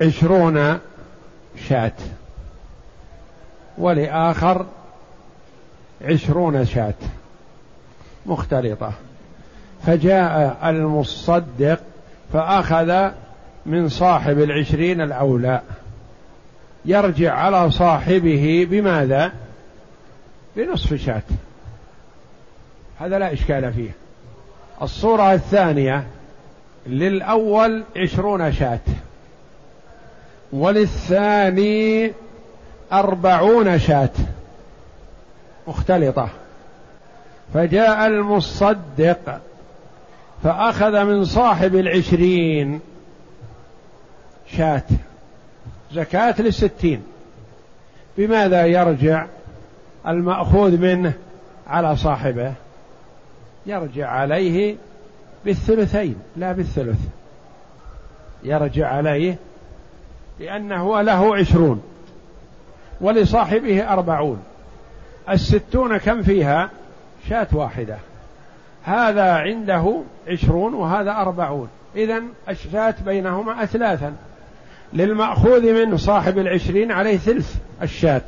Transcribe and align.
عشرون 0.00 0.78
شاة. 1.68 1.92
ولآخر 3.78 4.66
عشرون 6.04 6.66
شاة. 6.66 6.94
مختلطة. 8.26 8.92
فجاء 9.86 10.58
المصدق 10.70 11.80
فأخذ 12.32 13.10
من 13.66 13.88
صاحب 13.88 14.38
العشرين 14.38 15.00
الأولى. 15.00 15.60
يرجع 16.84 17.34
على 17.34 17.70
صاحبه 17.70 18.66
بماذا؟ 18.70 19.32
بنصف 20.56 20.94
شاة. 20.94 21.22
هذا 23.00 23.18
لا 23.18 23.32
إشكال 23.32 23.72
فيه. 23.72 23.90
الصورة 24.82 25.32
الثانية 25.32 26.06
للأول 26.86 27.84
عشرون 27.96 28.52
شاة. 28.52 28.80
وللثاني 30.56 32.12
أربعون 32.92 33.78
شاة 33.78 34.10
مختلطة. 35.66 36.28
فجاء 37.54 38.06
المصدق 38.06 39.40
فأخذ 40.42 41.04
من 41.04 41.24
صاحب 41.24 41.74
العشرين 41.74 42.80
شاة 44.56 44.82
زكاة 45.92 46.34
للستين. 46.38 47.02
بماذا 48.18 48.66
يرجع 48.66 49.26
المأخوذ 50.06 50.78
منه 50.78 51.12
على 51.66 51.96
صاحبه؟ 51.96 52.52
يرجع 53.66 54.10
عليه 54.10 54.76
بالثلثين 55.44 56.16
لا 56.36 56.52
بالثلث. 56.52 56.98
يرجع 58.42 58.88
عليه 58.88 59.36
لأنه 60.40 61.02
له 61.02 61.36
عشرون 61.36 61.82
ولصاحبه 63.00 63.92
أربعون. 63.92 64.42
الستون 65.30 65.96
كم 65.96 66.22
فيها؟ 66.22 66.70
شاة 67.28 67.48
واحدة. 67.52 67.96
هذا 68.84 69.32
عنده 69.32 70.00
عشرون 70.28 70.74
وهذا 70.74 71.10
أربعون. 71.10 71.68
إذا 71.96 72.22
الشاة 72.48 72.94
بينهما 73.04 73.62
أثلاثا. 73.62 74.16
للمأخوذ 74.92 75.86
من 75.86 75.96
صاحب 75.96 76.38
العشرين 76.38 76.92
عليه 76.92 77.16
ثلث 77.16 77.56
الشاة. 77.82 78.22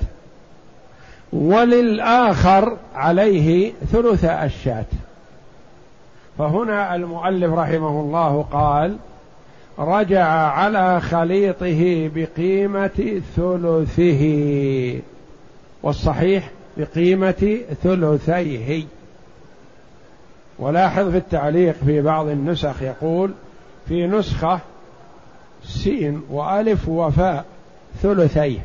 وللآخر 1.33 2.77
عليه 2.95 3.73
ثلث 3.93 4.25
الشاة. 4.25 4.85
فهنا 6.39 6.95
المؤلف 6.95 7.53
رحمه 7.53 8.01
الله 8.01 8.43
قال 8.53 8.97
رجع 9.79 10.27
على 10.29 11.01
خليطه 11.01 12.11
بقيمة 12.15 13.23
ثلثه 13.37 14.23
والصحيح 15.83 16.51
بقيمة 16.77 17.59
ثلثيه. 17.83 18.85
ولاحظ 20.59 21.11
في 21.11 21.17
التعليق 21.17 21.75
في 21.87 22.03
بعض 22.03 22.29
النسخ 22.29 22.83
يقول 22.83 23.33
في 23.89 24.07
نسخة 24.07 24.61
سين 25.65 26.23
وألف 26.31 26.89
وفاء 26.89 27.45
ثلثيه. 28.03 28.61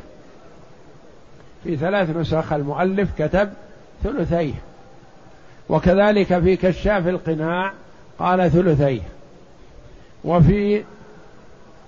في 1.64 1.76
ثلاث 1.76 2.16
نسخ 2.16 2.52
المؤلف 2.52 3.08
كتب 3.18 3.50
ثلثيه. 4.04 4.54
وكذلك 5.68 6.38
في 6.38 6.56
كشاف 6.56 7.08
القناع 7.08 7.72
قال 8.18 8.50
ثلثيه. 8.50 9.02
وفي 10.24 10.82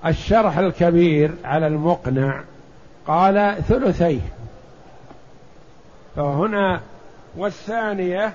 الشرح 0.07 0.59
الكبير 0.59 1.31
على 1.45 1.67
المقنع 1.67 2.41
قال 3.07 3.57
ثلثيه. 3.69 4.21
فهنا 6.17 6.81
والثانية 7.37 8.33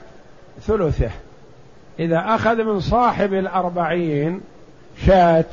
ثلثه. 0.61 1.11
إذا 1.99 2.23
أخذ 2.27 2.63
من 2.63 2.79
صاحب 2.79 3.33
الأربعين 3.33 4.41
شاة 5.05 5.45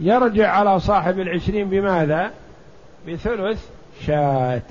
يرجع 0.00 0.50
على 0.50 0.80
صاحب 0.80 1.18
العشرين 1.18 1.68
بماذا؟ 1.68 2.30
بثلث 3.08 3.68
شاة. 4.06 4.62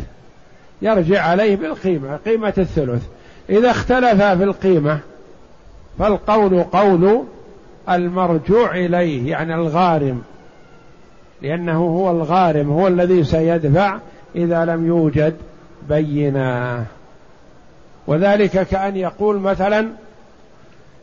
يرجع 0.81 1.23
عليه 1.23 1.55
بالقيمة 1.55 2.17
قيمة 2.17 2.53
الثلث. 2.57 3.07
إذا 3.49 3.71
اختلفا 3.71 4.35
في 4.35 4.43
القيمة 4.43 4.99
فالقول 5.99 6.63
قول 6.63 7.23
المرجوع 7.89 8.75
إليه 8.75 9.31
يعني 9.31 9.55
الغارم. 9.55 10.23
لأنه 11.41 11.77
هو 11.77 12.11
الغارم 12.11 12.71
هو 12.71 12.87
الذي 12.87 13.23
سيدفع 13.23 13.97
إذا 14.35 14.65
لم 14.65 14.87
يوجد 14.87 15.33
بينا 15.89 16.83
وذلك 18.07 18.67
كأن 18.67 18.95
يقول 18.95 19.39
مثلا 19.39 19.87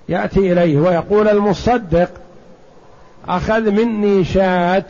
يأتي 0.09 0.53
إليه 0.53 0.78
ويقول 0.78 1.28
المصدق 1.28 2.10
أخذ 3.28 3.71
مني 3.71 4.25
شاة 4.25 4.84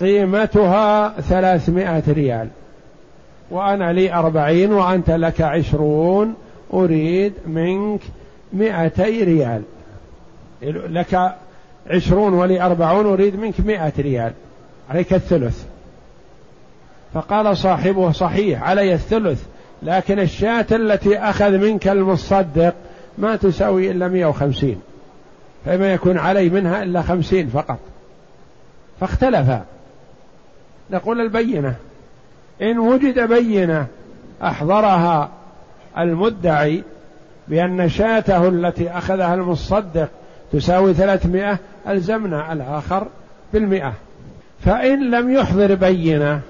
قيمتها 0.00 1.20
ثلاثمائة 1.20 2.02
ريال 2.08 2.48
وأنا 3.50 3.92
لي 3.92 4.12
أربعين 4.12 4.72
وأنت 4.72 5.10
لك 5.10 5.40
عشرون 5.40 6.34
أريد 6.74 7.32
منك 7.46 8.00
مائتي 8.52 9.24
ريال. 9.24 9.62
لك 10.62 11.34
عشرون 11.90 12.34
ولي 12.34 12.62
أربعون 12.62 13.06
أريد 13.06 13.40
منك 13.40 13.54
مائة 13.60 13.92
ريال. 13.98 14.32
عليك 14.90 15.12
الثلث. 15.12 15.64
فقال 17.14 17.56
صاحبه 17.56 18.12
صحيح 18.12 18.62
علي 18.62 18.94
الثلث. 18.94 19.44
لكن 19.82 20.18
الشاة 20.18 20.66
التي 20.72 21.18
أخذ 21.18 21.58
منك 21.58 21.88
المصدق 21.88 22.74
ما 23.18 23.36
تساوي 23.36 23.90
إلا 23.90 24.08
مئة 24.08 24.24
وخمسين. 24.24 24.80
فما 25.64 25.92
يكون 25.92 26.18
علي 26.18 26.48
منها 26.48 26.82
إلا 26.82 27.02
خمسين 27.02 27.48
فقط. 27.48 27.78
فاختلفا 29.00 29.64
نقول 30.90 31.20
البينة. 31.20 31.74
إن 32.62 32.78
وجد 32.78 33.18
بينة 33.18 33.86
أحضرها 34.42 35.30
المدعي 35.98 36.82
بأن 37.48 37.88
شاته 37.88 38.48
التي 38.48 38.90
أخذها 38.90 39.34
المصدق 39.34 40.08
تساوي 40.52 40.94
ثلاثمائة 40.94 41.58
ألزمنا 41.88 42.52
الآخر 42.52 43.06
بالمئة. 43.52 43.92
فإن 44.60 45.10
لم 45.10 45.30
يحضر 45.30 45.74
بينة 45.74 46.40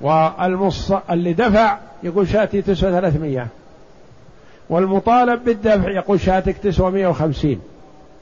والمص 0.00 0.92
اللي 0.92 1.32
دفع 1.32 1.78
يقول 2.02 2.28
شاتي 2.28 2.62
تسوى 2.62 2.90
ثلاثمائة 2.90 3.46
والمطالب 4.70 5.44
بالدفع 5.44 5.90
يقول 5.90 6.20
شاتك 6.20 6.58
تسوى 6.58 6.90
مئة 6.90 7.06
وخمسين 7.06 7.60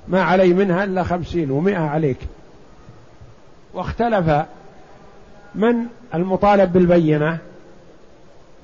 ما 0.09 0.23
علي 0.23 0.55
منها 0.55 0.85
إلا 0.85 1.03
خمسين 1.03 1.51
ومئة 1.51 1.79
عليك. 1.79 2.17
واختلف 3.75 4.45
من 5.55 5.75
المطالب 6.15 6.73
بالبينة؟ 6.73 7.39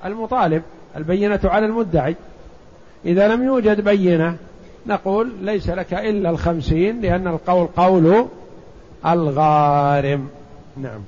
المطالب 0.04 0.62
البينة 0.96 1.40
على 1.44 1.66
المدعي. 1.66 2.16
إذا 3.04 3.28
لم 3.28 3.42
يوجد 3.42 3.80
بينة 3.80 4.36
نقول 4.86 5.32
ليس 5.42 5.68
لك 5.68 5.94
إلا 5.94 6.30
الخمسين 6.30 7.00
لأن 7.00 7.28
القول 7.28 7.66
قول 7.66 8.26
الغارم. 9.06 10.28
نعم. 10.76 11.00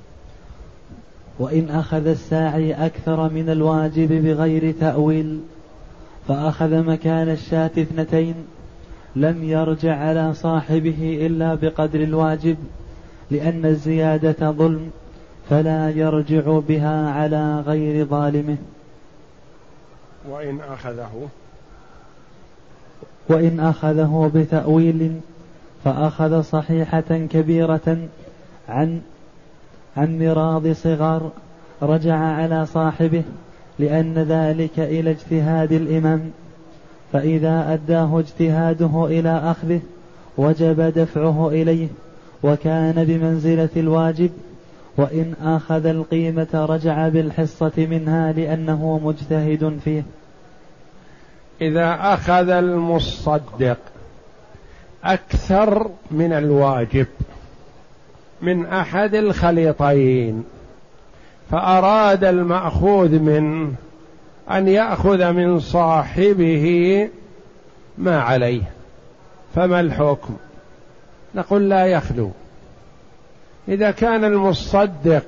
وإن 1.38 1.70
أخذ 1.70 2.06
الساعي 2.06 2.86
أكثر 2.86 3.28
من 3.28 3.50
الواجب 3.50 4.12
بغير 4.24 4.74
تأويل 4.80 5.40
فأخذ 6.28 6.82
مكان 6.82 7.28
الشاة 7.28 7.70
اثنتين 7.78 8.34
لم 9.16 9.44
يرجع 9.44 9.96
على 9.96 10.34
صاحبه 10.34 11.26
إلا 11.26 11.54
بقدر 11.54 12.00
الواجب 12.00 12.56
لأن 13.30 13.64
الزيادة 13.64 14.50
ظلم 14.50 14.90
فلا 15.50 15.90
يرجع 15.90 16.58
بها 16.68 17.10
على 17.10 17.60
غير 17.66 18.04
ظالمه. 18.04 18.56
وإن 20.30 20.60
أخذه؟ 20.60 21.28
وإن 23.28 23.60
أخذه 23.60 24.30
بتأويل 24.34 25.20
فأخذ 25.86 26.42
صحيحة 26.42 27.26
كبيرة 27.30 27.98
عن 28.68 29.00
عن 29.96 30.18
مراض 30.18 30.72
صغار 30.72 31.30
رجع 31.82 32.16
على 32.16 32.66
صاحبه 32.66 33.22
لأن 33.78 34.14
ذلك 34.14 34.78
إلى 34.78 35.10
اجتهاد 35.10 35.72
الإمام. 35.72 36.30
فإذا 37.12 37.72
أداه 37.72 38.18
اجتهاده 38.20 39.06
إلى 39.06 39.38
أخذه 39.38 39.80
وجب 40.38 40.80
دفعه 40.80 41.48
إليه 41.48 41.88
وكان 42.42 43.04
بمنزلة 43.04 43.68
الواجب 43.76 44.30
وإن 44.96 45.34
أخذ 45.42 45.86
القيمة 45.86 46.66
رجع 46.70 47.08
بالحصة 47.08 47.72
منها 47.76 48.32
لأنه 48.32 49.00
مجتهد 49.04 49.78
فيه. 49.84 50.02
إذا 51.60 51.98
أخذ 52.00 52.48
المصدق 52.48 53.78
أكثر 55.12 55.90
من 56.10 56.32
الواجب 56.32 57.06
من 58.42 58.66
أحد 58.66 59.14
الخليطين 59.14 60.44
فأراد 61.50 62.24
المأخوذ 62.24 63.18
منه 63.18 63.72
أن 64.50 64.68
يأخذ 64.68 65.32
من 65.32 65.60
صاحبه 65.60 67.08
ما 67.98 68.20
عليه. 68.20 68.62
فما 69.54 69.80
الحكم؟ 69.80 70.36
نقول 71.34 71.68
لا 71.68 71.86
يخلو. 71.86 72.30
إذا 73.68 73.90
كان 73.90 74.24
المصدق 74.24 75.22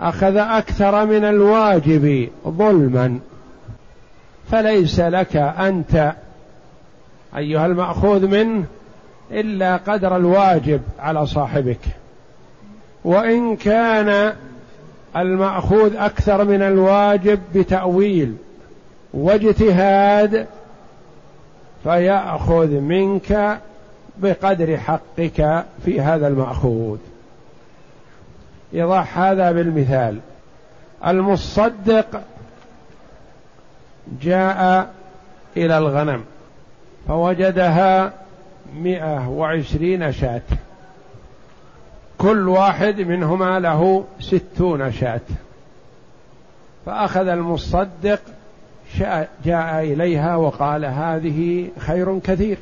أخذ 0.00 0.36
أكثر 0.36 1.06
من 1.06 1.24
الواجب 1.24 2.28
ظلما 2.48 3.18
فليس 4.50 5.00
لك 5.00 5.36
أنت 5.36 6.12
أيها 7.36 7.66
المأخوذ 7.66 8.26
منه 8.26 8.64
إلا 9.30 9.76
قدر 9.76 10.16
الواجب 10.16 10.80
على 10.98 11.26
صاحبك. 11.26 11.80
وإن 13.04 13.56
كان 13.56 14.32
المأخوذ 15.16 15.96
أكثر 15.96 16.44
من 16.44 16.62
الواجب 16.62 17.40
بتأويل 17.54 18.36
واجتهاد 19.14 20.46
فيأخذ 21.84 22.66
منك 22.66 23.58
بقدر 24.18 24.76
حقك 24.76 25.64
في 25.84 26.00
هذا 26.00 26.28
المأخوذ. 26.28 26.98
يضح 28.72 29.18
هذا 29.18 29.52
بالمثال. 29.52 30.18
المصدق 31.06 32.22
جاء 34.22 34.90
إلى 35.56 35.78
الغنم. 35.78 36.24
فوجدها 37.08 38.12
مئة 38.82 39.28
وعشرين 39.28 40.12
شاة. 40.12 40.42
كل 42.18 42.48
واحد 42.48 43.00
منهما 43.00 43.60
له 43.60 44.04
ستون 44.20 44.92
شاة. 44.92 45.20
فأخذ 46.86 47.28
المصدق 47.28 48.20
جاء 49.44 49.82
إليها 49.82 50.36
وقال 50.36 50.84
هذه 50.84 51.68
خير 51.78 52.18
كثير. 52.18 52.58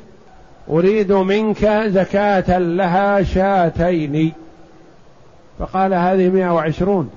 أريد 0.69 1.11
منك 1.11 1.65
زكاة 1.87 2.57
لها 2.57 3.23
شاتين. 3.23 4.33
فقال 5.59 5.93
هذه 5.93 6.29
مئة 6.29 6.49
وعشرون. 6.49 7.09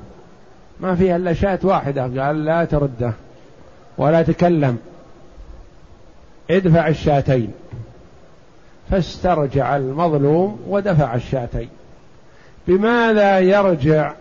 ما 0.81 0.94
فيها 0.94 1.17
إلا 1.17 1.33
شاة 1.33 1.59
واحدة. 1.62 2.03
قال 2.03 2.44
لا 2.44 2.65
ترده 2.65 3.12
ولا 3.99 4.23
تكلم. 4.23 4.79
ادفع 6.50 6.88
الشاتين. 6.88 7.52
فاسترجع 8.91 9.76
المظلوم 9.76 10.61
ودفع 10.69 11.14
الشاتين. 11.14 11.69
بماذا 12.69 13.38
يرجع 13.38 14.12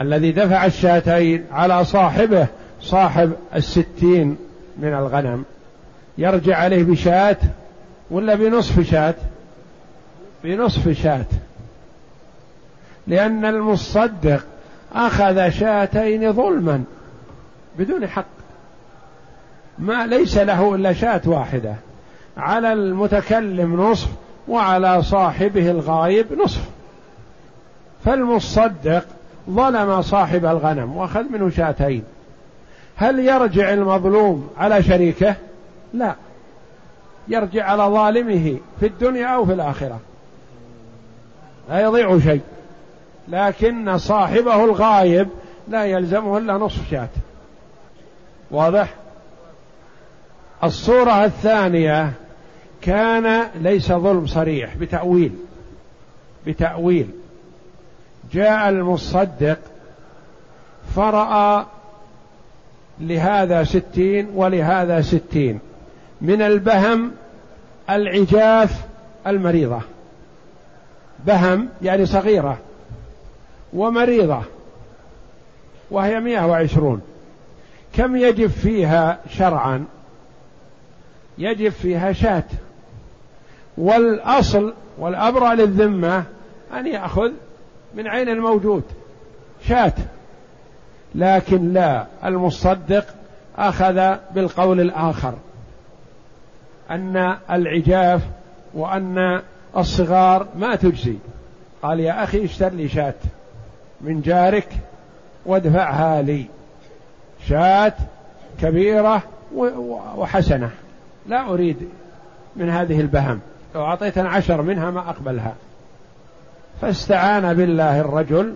الذي 0.00 0.32
دفع 0.32 0.66
الشاتين 0.66 1.44
على 1.52 1.84
صاحبه 1.84 2.46
صاحب 2.80 3.32
الستين 3.54 4.36
من 4.78 4.94
الغنم؟ 4.94 5.44
يرجع 6.18 6.56
عليه 6.56 6.82
بشاة 6.82 7.36
ولا 8.10 8.34
بنصف 8.34 8.90
شاة؟ 8.90 9.14
بنصف 10.44 10.88
شاة. 10.88 11.26
لأن 13.06 13.44
المصدق 13.44 14.44
أخذ 14.94 15.50
شاتين 15.50 16.32
ظلما 16.32 16.84
بدون 17.78 18.06
حق. 18.06 18.37
ما 19.78 20.06
ليس 20.06 20.38
له 20.38 20.74
إلا 20.74 20.92
شاة 20.92 21.20
واحدة. 21.26 21.74
على 22.36 22.72
المتكلم 22.72 23.80
نصف 23.80 24.08
وعلى 24.48 25.02
صاحبه 25.02 25.70
الغايب 25.70 26.26
نصف. 26.44 26.68
فالمصدق 28.04 29.04
ظلم 29.50 30.02
صاحب 30.02 30.44
الغنم 30.44 30.96
وأخذ 30.96 31.22
منه 31.22 31.50
شاتين. 31.50 32.04
هل 32.96 33.18
يرجع 33.18 33.72
المظلوم 33.72 34.50
على 34.58 34.82
شريكه؟ 34.82 35.34
لا. 35.94 36.14
يرجع 37.28 37.64
على 37.64 37.82
ظالمه 37.82 38.56
في 38.80 38.86
الدنيا 38.86 39.26
أو 39.26 39.46
في 39.46 39.52
الآخرة. 39.52 40.00
لا 41.68 41.80
يضيع 41.80 42.18
شيء. 42.18 42.40
لكن 43.28 43.98
صاحبه 43.98 44.64
الغايب 44.64 45.28
لا 45.68 45.84
يلزمه 45.84 46.38
إلا 46.38 46.52
نصف 46.52 46.90
شاة. 46.90 47.08
واضح؟ 48.50 48.94
الصورة 50.64 51.24
الثانية 51.24 52.12
كان 52.82 53.48
ليس 53.60 53.92
ظلم 53.92 54.26
صريح 54.26 54.76
بتأويل 54.76 55.32
بتأويل. 56.46 57.10
جاء 58.32 58.68
المصدق 58.68 59.58
فرأى 60.96 61.66
لهذا 63.00 63.64
ستين 63.64 64.28
ولهذا 64.34 65.00
ستين. 65.00 65.60
من 66.20 66.42
البهم 66.42 67.12
العجاف 67.90 68.84
المريضة. 69.26 69.80
بهم 71.26 71.68
يعني 71.82 72.06
صغيرة 72.06 72.58
ومريضة 73.72 74.42
وهي 75.90 76.20
مئة 76.20 76.46
وعشرون. 76.46 77.00
كم 77.92 78.16
يجب 78.16 78.50
فيها 78.50 79.18
شرعا؟ 79.30 79.84
يجب 81.38 81.68
فيها 81.68 82.12
شاة 82.12 82.44
والأصل 83.78 84.74
والأبرى 84.98 85.56
للذمة 85.56 86.24
أن 86.74 86.86
يأخذ 86.86 87.32
من 87.94 88.08
عين 88.08 88.28
الموجود 88.28 88.82
شاة 89.68 89.92
لكن 91.14 91.72
لا 91.72 92.06
المصدق 92.24 93.04
أخذ 93.58 94.16
بالقول 94.34 94.80
الآخر 94.80 95.34
أن 96.90 97.36
العجاف 97.50 98.22
وأن 98.74 99.42
الصغار 99.76 100.46
ما 100.56 100.76
تجزي. 100.76 101.16
قال 101.82 102.00
يا 102.00 102.24
أخي 102.24 102.44
اشتر 102.44 102.68
لي 102.68 102.88
شاة 102.88 103.14
من 104.00 104.20
جارك 104.20 104.68
وادفعها 105.46 106.22
لي. 106.22 106.44
شاة 107.48 107.92
كبيرة 108.62 109.22
وحسنة. 110.16 110.70
لا 111.28 111.48
أريد 111.48 111.76
من 112.56 112.70
هذه 112.70 113.00
البهم 113.00 113.40
لو 113.74 113.84
أعطيتنا 113.84 114.28
عشر 114.28 114.62
منها 114.62 114.90
ما 114.90 115.00
أقبلها. 115.00 115.54
فاستعان 116.80 117.54
بالله 117.54 118.00
الرجل 118.00 118.54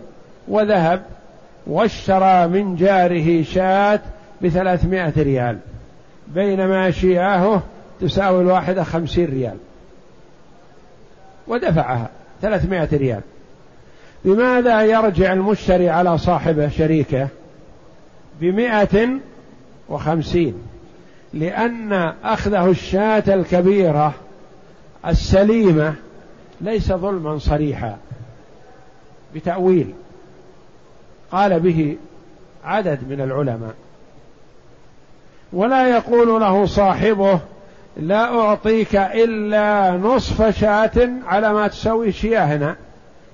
وذهب 0.49 1.03
واشترى 1.67 2.47
من 2.47 2.77
جاره 2.77 3.43
شاة 3.43 4.01
بثلاثمائة 4.43 5.13
ريال. 5.23 5.59
بينما 6.29 6.91
شياهه 6.91 7.63
تساوي 8.01 8.43
الواحدة 8.43 8.85
خمسين 8.85 9.27
ريال. 9.27 9.57
ودفعها 11.49 12.09
ثلاثمائة 12.43 12.89
ريال. 12.93 13.21
بماذا 14.25 14.83
يرجع 14.83 15.33
المشتري 15.33 15.91
على 15.91 16.19
صاحبه 16.19 16.69
شريكه 16.69 17.29
بمائة 18.41 19.09
وخمسين؟ 19.89 20.55
لأن 21.35 21.93
أخذه 22.25 22.71
الشاة 22.71 23.25
الكبيرة 23.29 24.15
السليمة 25.07 25.95
ليس 26.61 26.93
ظلما 26.93 27.39
صريحا 27.39 27.97
بتأويل 29.35 29.95
قال 31.33 31.61
به 31.61 31.97
عدد 32.65 32.99
من 33.09 33.21
العلماء 33.21 33.75
ولا 35.53 35.89
يقول 35.89 36.41
له 36.41 36.67
صاحبه 36.67 37.41
لا 37.97 38.41
أعطيك 38.41 38.97
إلا 38.97 39.97
نصف 39.97 40.59
شاة 40.61 41.09
على 41.27 41.53
ما 41.53 41.69
تسوي 41.69 42.13
شياهنا 42.13 42.77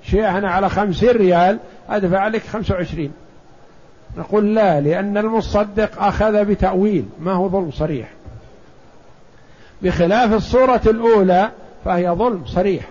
شياهنا 0.03 0.51
على 0.51 0.69
خمسين 0.69 1.11
ريال 1.11 1.59
أدفع 1.89 2.29
لك 2.29 2.43
خمسة 2.43 2.75
وعشرين. 2.75 3.13
نقول 4.19 4.55
لا 4.55 4.81
لأن 4.81 5.19
المصدق 5.19 6.03
أخذ 6.03 6.45
بتأويل 6.45 7.05
ما 7.21 7.33
هو 7.33 7.49
ظلم 7.49 7.71
صريح. 7.71 8.09
بخلاف 9.83 10.33
الصورة 10.33 10.81
الأولى 10.87 11.51
فهي 11.85 12.11
ظلم 12.11 12.45
صريح. 12.47 12.85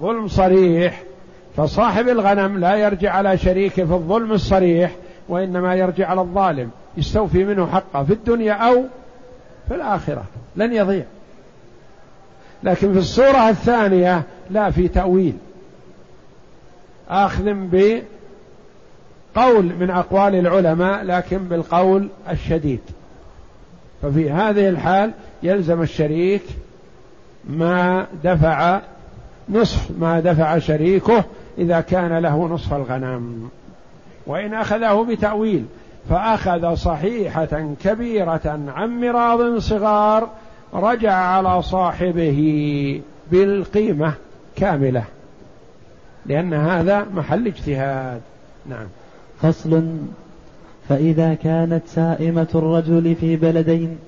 ظلم 0.00 0.28
صريح 0.28 1.02
فصاحب 1.56 2.08
الغنم 2.08 2.58
لا 2.58 2.74
يرجع 2.76 3.12
على 3.12 3.38
شريكه 3.38 3.84
في 3.84 3.92
الظلم 3.92 4.32
الصريح 4.32 4.92
وإنما 5.28 5.74
يرجع 5.74 6.08
على 6.08 6.20
الظالم. 6.20 6.70
يستوفي 6.96 7.44
منه 7.44 7.66
حقه 7.66 8.04
في 8.04 8.12
الدنيا 8.12 8.52
أو 8.52 8.84
في 9.68 9.74
الآخرة. 9.74 10.24
لن 10.56 10.72
يضيع. 10.72 11.04
لكن 12.62 12.92
في 12.92 12.98
الصورة 12.98 13.48
الثانية 13.48 14.22
لا 14.50 14.70
في 14.70 14.88
تأويل. 14.88 15.36
آخذ 17.08 17.48
بقول 19.36 19.64
من 19.64 19.90
أقوال 19.90 20.34
العلماء 20.34 21.04
لكن 21.04 21.38
بالقول 21.38 22.08
الشديد. 22.30 22.80
ففي 24.02 24.30
هذه 24.30 24.68
الحال 24.68 25.12
يلزم 25.42 25.82
الشريك 25.82 26.42
ما 27.44 28.06
دفع 28.24 28.80
نصف 29.48 29.90
ما 29.98 30.20
دفع 30.20 30.58
شريكه 30.58 31.24
إذا 31.58 31.80
كان 31.80 32.18
له 32.18 32.48
نصف 32.48 32.74
الغنم. 32.74 33.48
وإن 34.26 34.54
أخذه 34.54 35.06
بتأويل 35.10 35.64
فأخذ 36.10 36.74
صحيحة 36.74 37.74
كبيرة 37.84 38.60
عن 38.74 39.00
مراض 39.00 39.58
صغار 39.58 40.28
رجع 40.74 41.12
على 41.12 41.62
صاحبه 41.62 43.02
بالقيمة 43.30 44.14
كاملة. 44.56 45.04
لأن 46.26 46.54
هذا 46.54 47.06
محل 47.14 47.46
اجتهاد. 47.46 48.20
نعم. 48.66 48.86
فصل. 49.42 49.82
فإذا 50.88 51.34
كانت 51.34 51.82
سائمة 51.86 52.48
الرجل 52.54 53.14
في 53.14 53.36
بلدين 53.36 53.98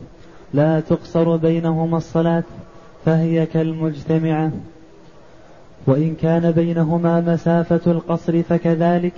لا 0.54 0.80
تقصر 0.80 1.36
بينهما 1.36 1.96
الصلاة 1.96 2.42
فهي 3.04 3.46
كالمجتمعة. 3.46 4.52
وإن 5.86 6.14
كان 6.14 6.50
بينهما 6.50 7.20
مسافة 7.20 7.80
القصر 7.92 8.42
فكذلك 8.42 9.14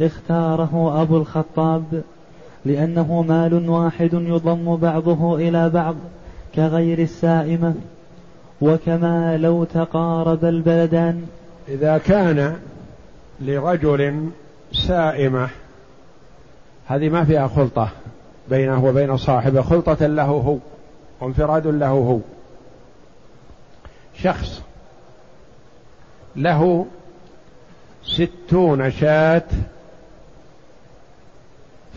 اختاره 0.00 1.02
أبو 1.02 1.16
الخطاب 1.16 2.02
لأنه 2.64 3.22
مال 3.22 3.68
واحد 3.70 4.12
يضم 4.12 4.76
بعضه 4.76 5.36
إلى 5.36 5.70
بعض 5.70 5.94
كغير 6.54 6.98
السائمة. 6.98 7.74
وكما 8.60 9.36
لو 9.36 9.64
تقارب 9.64 10.44
البلدان. 10.44 11.22
إذا 11.68 11.98
كان 11.98 12.56
لرجل 13.40 14.30
سائمة. 14.72 15.48
هذه 16.86 17.08
ما 17.08 17.24
فيها 17.24 17.48
خلطة 17.48 17.88
بينه 18.48 18.84
وبين 18.84 19.16
صاحبه 19.16 19.62
خلطة 19.62 20.06
له 20.06 20.24
هو 20.24 20.58
وانفراد 21.20 21.66
له 21.66 21.88
هو. 21.88 22.18
شخص 24.14 24.62
له 26.36 26.86
ستون 28.04 28.90
شاة 28.90 29.42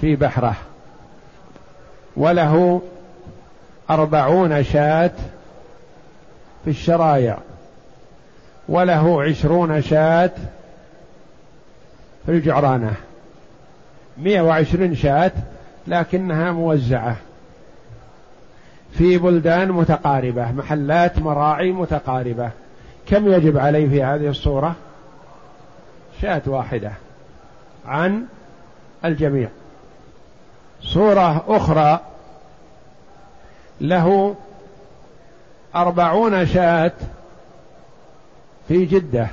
في 0.02 0.16
بحره 0.16 0.56
وله 2.18 2.82
أربعون 3.90 4.64
شاة 4.64 5.12
في 6.64 6.70
الشرايع 6.70 7.38
وله 8.70 9.24
عشرون 9.24 9.82
شاة 9.82 10.32
في 12.26 12.32
الجعرانة 12.32 12.94
مئة 14.18 14.42
وعشرين 14.42 14.96
شاة 14.96 15.32
لكنها 15.88 16.52
موزعة. 16.52 17.16
في 18.92 19.18
بلدان 19.18 19.72
متقاربة 19.72 20.52
محلات 20.52 21.20
مراعي 21.20 21.72
متقاربة. 21.72 22.52
كم 23.08 23.32
يجب 23.32 23.58
عليه 23.58 23.90
في 23.90 24.04
هذه 24.04 24.28
الصورة؟ 24.28 24.76
شاة 26.22 26.42
واحدة. 26.46 26.92
عن 27.86 28.26
الجميع. 29.06 29.50
صورة 30.82 31.44
أخرى. 31.48 32.00
له 33.82 34.36
أربعون 35.76 36.46
شاة 36.46 36.92
في 38.68 38.86
جدة. 38.86 39.28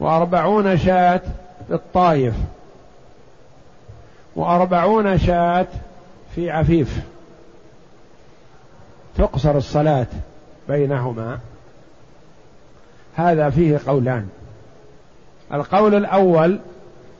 وأربعون 0.00 0.78
شاة 0.78 1.20
الطايف 1.70 2.34
وأربعون 4.36 5.18
شاة 5.18 5.66
في 6.34 6.50
عفيف. 6.50 7.00
تقصر 9.16 9.56
الصلاة 9.56 10.06
بينهما. 10.68 11.38
هذا 13.14 13.50
فيه 13.50 13.80
قولان. 13.86 14.28
القول 15.52 15.94
الأول 15.94 16.58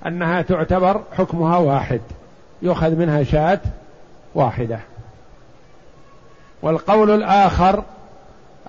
أنها 0.07 0.43
تعتبر 0.43 1.01
حكمها 1.13 1.59
واحد. 1.59 2.01
يؤخذ 2.63 2.91
منها 2.91 3.23
شاة 3.23 3.61
واحدة. 4.35 4.79
والقول 6.63 7.11
الآخر 7.11 7.83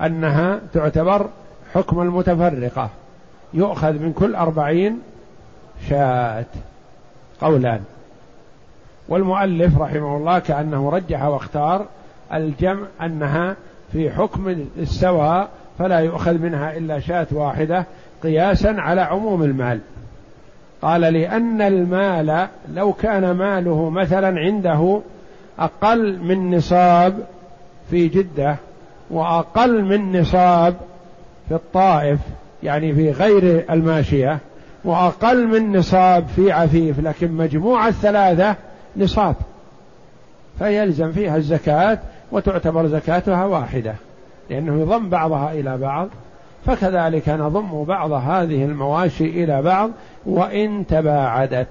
أنها 0.02 0.60
تعتبر 0.74 1.30
حكم 1.74 2.02
المتفرقة. 2.02 2.90
يؤخذ 3.54 3.94
من 3.94 4.14
كل 4.14 4.36
أربعين 4.36 5.00
شاة. 5.90 6.46
قولان. 7.42 7.82
والمؤلف 9.10 9.78
رحمه 9.78 10.18
الله 10.18 10.40
كأنه 10.40 10.90
رجح 10.90 11.24
واختار 11.24 11.86
الجمع 12.34 12.88
أنها 13.02 13.56
في 13.92 14.12
حكم 14.12 14.66
السواء 14.78 15.50
فلا 15.80 16.00
يؤخذ 16.00 16.38
منها 16.38 16.78
إلا 16.78 17.00
شاة 17.00 17.28
واحدة 17.32 17.86
قياسا 18.24 18.76
على 18.78 19.02
عموم 19.02 19.44
المال. 19.44 19.80
قال 20.82 21.02
لأن 21.02 21.62
المال 21.62 22.48
لو 22.74 22.94
كان 22.94 23.32
ماله 23.32 23.90
مثلا 23.90 24.40
عنده 24.40 25.02
أقل 25.60 26.20
من 26.20 26.56
نصاب 26.56 27.28
في 27.90 28.08
جدة 28.08 28.56
وأقل 29.10 29.84
من 29.84 30.22
نصاب 30.22 30.76
في 31.50 31.56
الطائف 31.56 32.20
يعني 32.64 32.94
في 32.94 33.12
غير 33.12 33.66
الماشية 33.70 34.40
وأقل 34.84 35.48
من 35.48 35.78
نصاب 35.78 36.28
في 36.36 36.52
عفيف 36.52 37.00
لكن 37.00 37.32
مجموع 37.32 37.88
الثلاثة 37.88 38.56
نصاب. 38.98 39.36
فيلزم 40.60 41.12
فيها 41.12 41.38
الزكاة 41.38 42.00
وتعتبر 42.32 42.88
زكاتها 42.88 43.46
واحدة 43.46 43.96
لأنه 44.50 44.82
يضم 44.82 45.10
بعضها 45.10 45.52
إلى 45.52 45.78
بعض. 45.78 46.08
فكذلك 46.66 47.30
نضم 47.30 47.84
بعض 47.84 48.12
هذه 48.12 48.66
المواشي 48.66 49.44
إلى 49.44 49.62
بعض 49.62 49.92
وإن 50.26 50.88
تباعدت. 50.88 51.68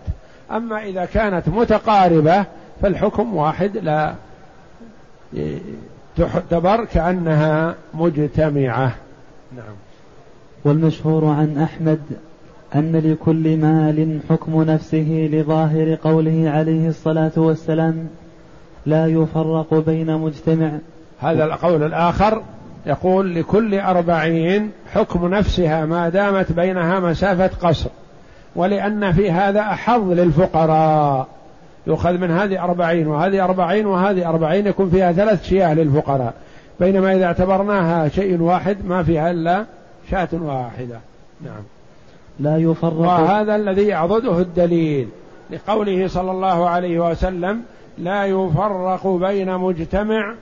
أما 0.51 0.83
إذا 0.85 1.05
كانت 1.05 1.49
متقاربة 1.49 2.45
فالحكم 2.83 3.37
واحد 3.37 3.77
لا 3.77 4.15
تعتبر 6.17 6.85
كأنها 6.85 7.75
مجتمعة. 7.95 8.95
نعم. 9.57 9.86
والمشهور 10.67 11.25
عن 11.25 11.59
أحمد 11.59 11.99
أن 12.75 12.97
لكل 12.97 13.57
مال 13.57 14.19
حكم 14.31 14.63
نفسه 14.63 15.29
لظاهر 15.33 15.95
قوله 15.95 16.51
عليه 16.51 16.89
الصلاة 16.89 17.33
والسلام 17.37 18.07
لا 18.87 19.07
يفرق 19.07 19.75
بين 19.75 20.17
مجتمع. 20.19 20.71
هذا 21.21 21.45
القول 21.45 21.83
الآخر 21.83 22.43
يقول 22.87 23.35
لكل 23.35 23.79
أربعين 23.79 24.71
حكم 24.93 25.35
نفسها 25.35 25.87
ما 25.87 26.09
دامت 26.09 26.53
بينها 26.53 27.01
مسافة 27.01 27.69
قصر 27.69 27.91
ولأن 28.57 29.13
في 29.13 29.31
هذا 29.31 29.61
أحظ 29.61 30.11
للفقراء. 30.11 31.27
يؤخذ 31.87 32.19
من 32.19 32.31
هذه 32.31 32.65
أربعين 32.65 33.07
وهذه 33.07 33.45
أربعين 33.45 33.87
وهذه 33.87 34.29
أربعين 34.29 34.67
يكون 34.67 34.91
فيها 34.91 35.13
ثلاث 35.13 35.45
شياه 35.49 35.75
للفقراء. 35.75 36.35
بينما 36.81 37.17
إذا 37.17 37.25
اعتبرناها 37.25 38.09
شيء 38.09 38.41
واحد 38.41 38.77
ما 38.85 39.03
فيها 39.03 39.31
إلا 39.31 39.65
شاة 40.11 40.29
واحدة. 40.33 41.01
نعم. 41.45 41.63
لا 42.41 42.57
يفرق. 42.59 42.93
وهذا 42.93 43.57
الذي 43.57 43.87
يعضده 43.87 44.39
الدليل 44.39 45.09
لقوله 45.51 46.09
صلى 46.09 46.31
الله 46.31 46.69
عليه 46.69 47.11
وسلم 47.11 47.63
لا 47.99 48.25
يفرق 48.25 49.07
بين 49.07 49.59
مجتمع 49.59 50.35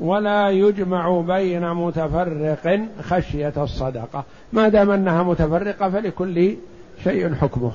ولا 0.00 0.50
يجمع 0.50 1.20
بين 1.20 1.70
متفرق 1.70 2.80
خشية 3.02 3.52
الصدقة. 3.56 4.24
ما 4.52 4.68
دام 4.68 4.90
أنها 4.90 5.22
متفرقة 5.22 5.90
فلكل 5.90 6.54
شيء 7.04 7.34
حكمه. 7.34 7.72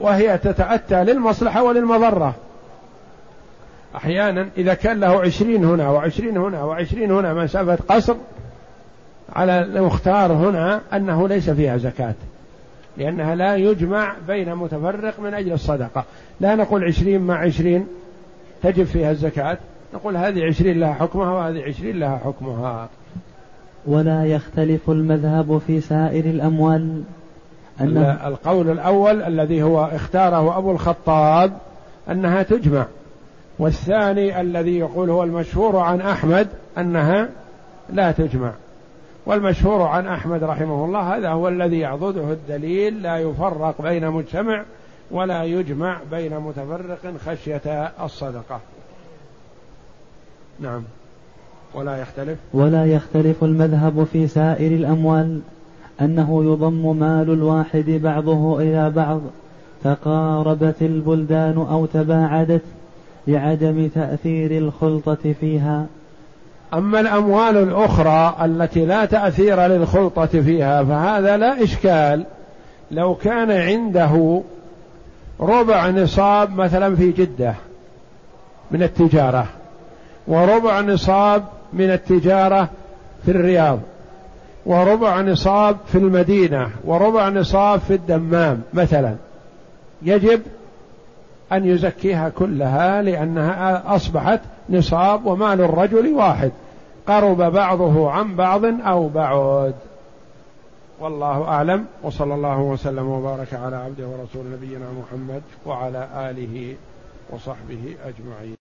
وهي 0.00 0.38
تتأتى 0.38 1.04
للمصلحة 1.04 1.62
وللمضرة. 1.62 2.34
أحيانا 3.96 4.48
إذا 4.58 4.74
كان 4.74 5.00
له 5.00 5.20
عشرين 5.20 5.64
هنا 5.64 5.90
وعشرين 5.90 6.36
هنا 6.36 6.64
وعشرين 6.64 7.10
هنا 7.12 7.34
مسافة 7.34 7.78
قصر 7.88 8.14
على 9.32 9.62
المختار 9.62 10.32
هنا 10.32 10.80
أنه 10.92 11.28
ليس 11.28 11.50
فيها 11.50 11.76
زكاة 11.76 12.14
لأنها 12.96 13.34
لا 13.34 13.56
يجمع 13.56 14.14
بين 14.28 14.54
متفرق 14.54 15.20
من 15.20 15.34
أجل 15.34 15.52
الصدقة. 15.52 16.04
لا 16.40 16.54
نقول 16.54 16.84
عشرين 16.84 17.20
مع 17.20 17.38
عشرين 17.38 17.86
تجب 18.62 18.84
فيها 18.84 19.10
الزكاة 19.10 19.58
نقول 19.94 20.16
هذه 20.16 20.44
عشرين 20.44 20.80
لها 20.80 20.92
حكمها 20.92 21.30
وهذه 21.30 21.62
عشرين 21.62 21.98
لها 21.98 22.20
حكمها. 22.24 22.88
ولا 23.86 24.24
يختلف 24.24 24.90
المذهب 24.90 25.58
في 25.66 25.80
سائر 25.80 26.24
الأموال. 26.24 27.02
أنه 27.80 28.28
القول 28.28 28.70
الأول 28.70 29.22
الذي 29.22 29.62
هو 29.62 29.84
اختاره 29.84 30.58
أبو 30.58 30.72
الخطاب 30.72 31.52
أنها 32.10 32.42
تجمع 32.42 32.86
والثاني 33.58 34.40
الذي 34.40 34.78
يقول 34.78 35.10
هو 35.10 35.22
المشهور 35.22 35.76
عن 35.76 36.00
أحمد 36.00 36.48
أنها 36.78 37.28
لا 37.92 38.12
تجمع. 38.12 38.52
والمشهور 39.30 39.82
عن 39.82 40.06
أحمد 40.06 40.44
رحمه 40.44 40.84
الله 40.84 41.16
هذا 41.16 41.28
هو 41.28 41.48
الذي 41.48 41.78
يعضده 41.78 42.32
الدليل 42.32 43.02
لا 43.02 43.18
يفرق 43.18 43.82
بين 43.82 44.10
مجتمع 44.10 44.64
ولا 45.10 45.44
يجمع 45.44 45.98
بين 46.10 46.38
متفرق 46.38 47.14
خشية 47.26 47.92
الصدقة. 48.04 48.60
نعم. 50.60 50.82
ولا 51.74 51.96
يختلف. 51.96 52.38
ولا 52.52 52.86
يختلف 52.86 53.44
المذهب 53.44 54.04
في 54.12 54.26
سائر 54.26 54.72
الأموال 54.72 55.40
أنه 56.00 56.44
يضم 56.44 56.96
مال 56.98 57.30
الواحد 57.30 57.90
بعضه 57.90 58.60
إلى 58.60 58.90
بعض 58.90 59.20
تقاربت 59.84 60.82
البلدان 60.82 61.56
أو 61.56 61.86
تباعدت 61.86 62.62
لعدم 63.26 63.88
تأثير 63.94 64.58
الخلطة 64.58 65.34
فيها. 65.40 65.86
أما 66.74 67.00
الأموال 67.00 67.56
الأخرى 67.56 68.36
التي 68.44 68.86
لا 68.86 69.04
تأثير 69.04 69.66
للخلطة 69.66 70.26
فيها 70.26 70.84
فهذا 70.84 71.36
لا 71.36 71.62
إشكال. 71.62 72.24
لو 72.90 73.14
كان 73.14 73.50
عنده 73.50 74.42
ربع 75.40 75.90
نصاب 75.90 76.56
مثلا 76.56 76.96
في 76.96 77.12
جدة 77.12 77.54
من 78.70 78.82
التجارة 78.82 79.46
وربع 80.26 80.80
نصاب 80.80 81.44
من 81.72 81.90
التجارة 81.90 82.68
في 83.24 83.30
الرياض 83.30 83.78
وربع 84.66 85.20
نصاب 85.20 85.76
في 85.86 85.98
المدينة 85.98 86.70
وربع 86.84 87.28
نصاب 87.28 87.80
في 87.80 87.94
الدمام 87.94 88.62
مثلا 88.74 89.14
يجب 90.02 90.40
أن 91.52 91.64
يزكيها 91.64 92.28
كلها 92.28 93.02
لأنها 93.02 93.82
أصبحت 93.96 94.40
نصاب 94.68 95.26
ومال 95.26 95.60
الرجل 95.60 96.14
واحد. 96.14 96.52
قرب 97.06 97.36
بعضه 97.36 98.10
عن 98.10 98.36
بعض 98.36 98.64
أو 98.64 99.08
بعد. 99.08 99.74
والله 101.00 101.44
أعلم. 101.44 101.86
وصلى 102.02 102.34
الله 102.34 102.58
وسلم 102.58 103.08
وبارك 103.08 103.54
على 103.54 103.76
عبده 103.76 104.06
ورسول 104.06 104.44
نبينا 104.52 104.86
محمد 105.02 105.42
وعلى 105.66 106.08
آله 106.14 106.74
وصحبه 107.30 107.96
أجمعين. 108.04 108.54